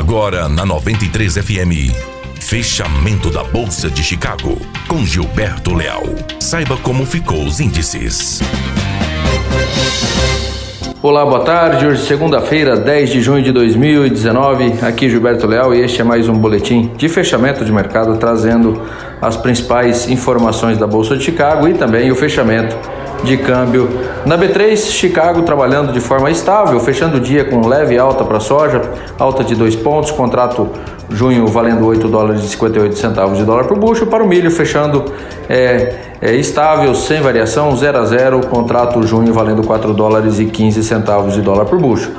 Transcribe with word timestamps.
Agora 0.00 0.48
na 0.48 0.64
93 0.64 1.34
FM. 1.36 1.92
Fechamento 2.40 3.30
da 3.30 3.44
Bolsa 3.44 3.90
de 3.90 4.02
Chicago 4.02 4.58
com 4.88 5.04
Gilberto 5.04 5.74
Leal. 5.74 6.04
Saiba 6.40 6.78
como 6.78 7.04
ficou 7.04 7.44
os 7.44 7.60
índices. 7.60 8.40
Olá, 11.02 11.22
boa 11.26 11.44
tarde. 11.44 11.86
Hoje, 11.86 12.06
segunda-feira, 12.06 12.78
10 12.78 13.10
de 13.10 13.20
junho 13.20 13.42
de 13.42 13.52
2019. 13.52 14.72
Aqui 14.80 15.10
Gilberto 15.10 15.46
Leal 15.46 15.74
e 15.74 15.82
este 15.82 16.00
é 16.00 16.04
mais 16.04 16.26
um 16.30 16.38
boletim 16.38 16.90
de 16.96 17.06
fechamento 17.06 17.62
de 17.62 17.70
mercado 17.70 18.16
trazendo 18.16 18.80
as 19.20 19.36
principais 19.36 20.08
informações 20.08 20.78
da 20.78 20.86
Bolsa 20.86 21.14
de 21.14 21.24
Chicago 21.24 21.68
e 21.68 21.74
também 21.74 22.10
o 22.10 22.16
fechamento 22.16 22.74
de 23.22 23.36
câmbio. 23.36 23.88
Na 24.24 24.36
B3, 24.36 24.76
Chicago 24.76 25.42
trabalhando 25.42 25.92
de 25.92 26.00
forma 26.00 26.30
estável, 26.30 26.78
fechando 26.80 27.18
o 27.18 27.20
dia 27.20 27.44
com 27.44 27.66
leve 27.66 27.98
alta 27.98 28.24
para 28.24 28.40
soja, 28.40 28.82
alta 29.18 29.44
de 29.44 29.54
2 29.54 29.76
pontos, 29.76 30.10
contrato 30.10 30.68
junho 31.10 31.46
valendo 31.46 31.86
8 31.86 32.08
dólares 32.08 32.44
e 32.44 32.48
58 32.48 32.96
centavos 32.96 33.38
de 33.38 33.44
dólar 33.44 33.64
por 33.64 33.78
bushel, 33.78 34.06
para 34.06 34.22
o 34.22 34.28
milho 34.28 34.50
fechando 34.50 35.04
é, 35.48 35.94
é, 36.20 36.34
estável, 36.34 36.94
sem 36.94 37.20
variação, 37.20 37.76
0 37.76 37.98
a 37.98 38.04
0, 38.04 38.46
contrato 38.46 39.02
junho 39.02 39.32
valendo 39.32 39.62
4 39.62 39.92
dólares 39.92 40.38
e 40.38 40.46
15 40.46 40.82
centavos 40.84 41.34
de 41.34 41.42
dólar 41.42 41.64
por 41.64 41.78
bushel. 41.78 42.12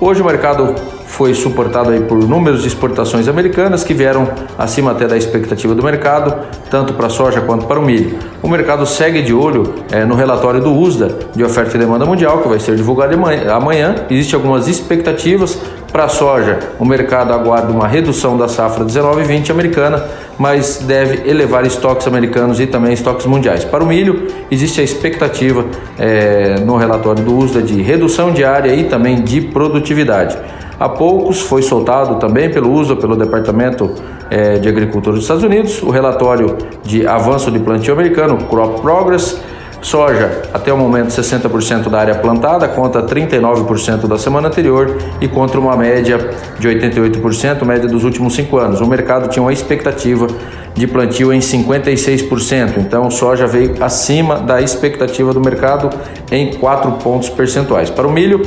Hoje 0.00 0.22
o 0.22 0.24
mercado 0.24 0.74
foi 1.20 1.34
suportado 1.34 1.90
aí 1.90 2.00
por 2.00 2.16
números 2.16 2.62
de 2.62 2.68
exportações 2.68 3.28
americanas 3.28 3.84
que 3.84 3.92
vieram 3.92 4.26
acima 4.56 4.92
até 4.92 5.06
da 5.06 5.18
expectativa 5.18 5.74
do 5.74 5.82
mercado, 5.82 6.46
tanto 6.70 6.94
para 6.94 7.08
a 7.08 7.10
soja 7.10 7.42
quanto 7.42 7.66
para 7.66 7.78
o 7.78 7.84
milho. 7.84 8.18
O 8.42 8.48
mercado 8.48 8.86
segue 8.86 9.20
de 9.20 9.34
olho 9.34 9.74
é, 9.92 10.02
no 10.06 10.14
relatório 10.14 10.62
do 10.62 10.72
USDA 10.72 11.10
de 11.36 11.44
oferta 11.44 11.76
e 11.76 11.78
demanda 11.78 12.06
mundial, 12.06 12.38
que 12.38 12.48
vai 12.48 12.58
ser 12.58 12.74
divulgado 12.74 13.14
amanhã. 13.52 13.96
Existem 14.08 14.34
algumas 14.34 14.66
expectativas 14.66 15.58
para 15.92 16.04
a 16.04 16.08
soja. 16.08 16.58
O 16.78 16.86
mercado 16.86 17.34
aguarda 17.34 17.70
uma 17.70 17.86
redução 17.86 18.38
da 18.38 18.48
safra 18.48 18.82
19 18.82 19.20
e 19.20 19.24
20 19.24 19.52
americana, 19.52 20.02
mas 20.38 20.78
deve 20.78 21.28
elevar 21.28 21.66
estoques 21.66 22.06
americanos 22.06 22.58
e 22.60 22.66
também 22.66 22.94
estoques 22.94 23.26
mundiais. 23.26 23.62
Para 23.62 23.84
o 23.84 23.86
milho, 23.86 24.26
existe 24.50 24.80
a 24.80 24.84
expectativa 24.84 25.66
é, 25.98 26.54
no 26.60 26.78
relatório 26.78 27.22
do 27.22 27.36
USDA 27.36 27.60
de 27.60 27.82
redução 27.82 28.32
diária 28.32 28.74
e 28.74 28.84
também 28.84 29.20
de 29.20 29.42
produtividade. 29.42 30.38
Há 30.80 30.88
poucos 30.88 31.42
foi 31.42 31.60
soltado 31.60 32.14
também 32.14 32.50
pelo 32.50 32.72
uso 32.72 32.96
pelo 32.96 33.14
Departamento 33.14 33.90
eh, 34.30 34.54
de 34.54 34.66
Agricultura 34.66 35.14
dos 35.14 35.24
Estados 35.24 35.44
Unidos 35.44 35.82
o 35.82 35.90
relatório 35.90 36.56
de 36.82 37.06
avanço 37.06 37.50
de 37.50 37.58
plantio 37.58 37.92
americano, 37.92 38.38
Crop 38.48 38.80
Progress. 38.80 39.38
Soja, 39.82 40.42
até 40.54 40.72
o 40.72 40.78
momento 40.78 41.08
60% 41.08 41.88
da 41.90 42.00
área 42.00 42.14
plantada, 42.14 42.66
conta 42.66 43.02
39% 43.02 44.06
da 44.06 44.18
semana 44.18 44.48
anterior 44.48 44.96
e 45.20 45.28
contra 45.28 45.60
uma 45.60 45.76
média 45.76 46.18
de 46.58 46.68
88%, 46.68 47.62
média 47.64 47.88
dos 47.88 48.04
últimos 48.04 48.34
cinco 48.34 48.56
anos. 48.56 48.80
O 48.80 48.86
mercado 48.86 49.28
tinha 49.28 49.42
uma 49.42 49.52
expectativa 49.52 50.26
de 50.74 50.86
plantio 50.86 51.30
em 51.32 51.40
56%, 51.40 52.78
então 52.78 53.10
soja 53.10 53.46
veio 53.46 53.74
acima 53.82 54.36
da 54.36 54.62
expectativa 54.62 55.32
do 55.34 55.40
mercado 55.40 55.90
em 56.30 56.54
4 56.54 56.92
pontos 56.92 57.28
percentuais. 57.28 57.90
Para 57.90 58.06
o 58.06 58.12
milho, 58.12 58.42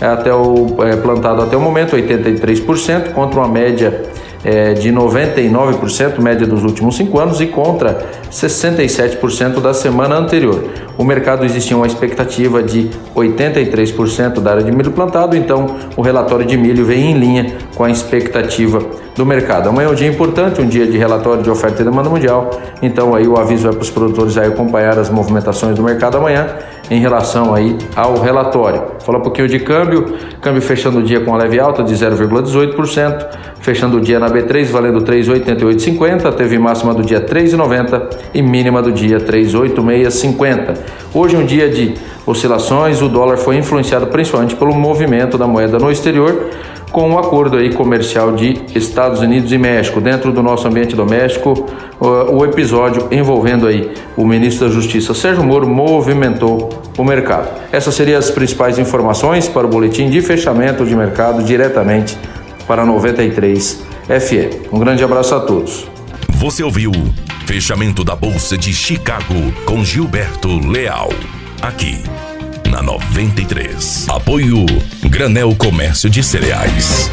até 0.00 0.34
o 0.34 0.76
é, 0.80 0.96
plantado 0.96 1.42
até 1.42 1.56
o 1.56 1.60
momento 1.60 1.96
83% 1.96 3.12
contra 3.12 3.40
uma 3.40 3.48
média 3.48 4.02
é, 4.44 4.74
de 4.74 4.92
99%, 4.92 6.20
média 6.20 6.46
dos 6.46 6.62
últimos 6.62 6.96
cinco 6.96 7.18
anos, 7.18 7.40
e 7.40 7.46
contra 7.46 8.06
67% 8.30 9.60
da 9.60 9.72
semana 9.72 10.16
anterior. 10.16 10.70
O 10.98 11.04
mercado 11.04 11.44
existia 11.44 11.76
uma 11.76 11.86
expectativa 11.86 12.62
de 12.62 12.90
83% 13.16 14.40
da 14.40 14.50
área 14.50 14.62
de 14.62 14.70
milho 14.70 14.92
plantado, 14.92 15.34
então 15.34 15.76
o 15.96 16.02
relatório 16.02 16.44
de 16.44 16.56
milho 16.56 16.84
vem 16.84 17.12
em 17.12 17.18
linha 17.18 17.56
com 17.74 17.84
a 17.84 17.90
expectativa 17.90 18.80
do 19.16 19.24
mercado. 19.24 19.68
Amanhã 19.68 19.88
é 19.88 19.90
um 19.90 19.94
dia 19.94 20.08
importante, 20.08 20.60
um 20.60 20.66
dia 20.66 20.86
de 20.86 20.98
relatório 20.98 21.42
de 21.42 21.50
oferta 21.50 21.82
e 21.82 21.84
demanda 21.84 22.10
mundial, 22.10 22.50
então 22.82 23.14
aí 23.14 23.26
o 23.26 23.36
aviso 23.38 23.68
é 23.68 23.70
para 23.70 23.82
os 23.82 23.90
produtores 23.90 24.36
aí 24.36 24.48
acompanhar 24.48 24.98
as 24.98 25.08
movimentações 25.08 25.76
do 25.76 25.82
mercado 25.82 26.16
amanhã 26.16 26.48
em 26.90 27.00
relação 27.00 27.54
aí 27.54 27.78
ao 27.94 28.18
relatório. 28.20 28.82
Falar 29.00 29.18
um 29.18 29.22
pouquinho 29.22 29.48
de 29.48 29.58
câmbio, 29.58 30.16
câmbio 30.40 30.60
fechando 30.60 30.98
o 30.98 31.02
dia 31.02 31.20
com 31.20 31.30
uma 31.30 31.38
leve 31.38 31.58
alta 31.58 31.82
de 31.82 31.94
0,18%, 31.94 33.26
fechando 33.60 33.96
o 33.96 34.00
dia 34.00 34.18
na 34.18 34.28
B3 34.28 34.66
valendo 34.66 35.00
3,8850, 35.00 36.32
teve 36.34 36.58
máxima 36.58 36.92
do 36.92 37.02
dia 37.02 37.20
3,90 37.20 38.16
e 38.34 38.42
mínima 38.42 38.82
do 38.82 38.92
dia 38.92 39.18
3,8650. 39.18 40.76
Hoje 41.14 41.36
é 41.36 41.38
um 41.38 41.46
dia 41.46 41.68
de 41.68 41.94
oscilações, 42.26 43.00
o 43.00 43.08
dólar 43.08 43.36
foi 43.36 43.56
influenciado 43.56 44.06
principalmente 44.08 44.56
pelo 44.56 44.74
movimento 44.74 45.38
da 45.38 45.46
moeda 45.46 45.78
no 45.78 45.90
exterior, 45.90 46.50
com 46.94 47.10
um 47.10 47.18
acordo 47.18 47.56
aí 47.56 47.74
comercial 47.74 48.30
de 48.36 48.56
Estados 48.72 49.20
Unidos 49.20 49.50
e 49.50 49.58
México. 49.58 50.00
Dentro 50.00 50.32
do 50.32 50.40
nosso 50.40 50.68
ambiente 50.68 50.94
doméstico, 50.94 51.66
o 51.98 52.44
episódio 52.44 53.08
envolvendo 53.10 53.66
aí 53.66 53.90
o 54.16 54.24
ministro 54.24 54.68
da 54.68 54.72
Justiça 54.72 55.12
Sérgio 55.12 55.42
Moro 55.42 55.68
movimentou 55.68 56.68
o 56.96 57.02
mercado. 57.02 57.48
Essas 57.72 57.96
seriam 57.96 58.16
as 58.16 58.30
principais 58.30 58.78
informações 58.78 59.48
para 59.48 59.66
o 59.66 59.68
boletim 59.68 60.08
de 60.08 60.22
fechamento 60.22 60.86
de 60.86 60.94
mercado 60.94 61.42
diretamente 61.42 62.16
para 62.64 62.86
93 62.86 63.82
FM. 64.06 64.72
Um 64.72 64.78
grande 64.78 65.02
abraço 65.02 65.34
a 65.34 65.40
todos. 65.40 65.88
Você 66.28 66.62
ouviu 66.62 66.92
Fechamento 67.44 68.04
da 68.04 68.14
Bolsa 68.14 68.56
de 68.56 68.72
Chicago 68.72 69.52
com 69.66 69.84
Gilberto 69.84 70.60
Leal. 70.64 71.10
Aqui 71.60 72.04
na 72.70 72.82
93. 72.82 74.06
Apoio 74.08 74.66
Granel 75.04 75.54
Comércio 75.56 76.08
de 76.08 76.22
Cereais. 76.22 77.10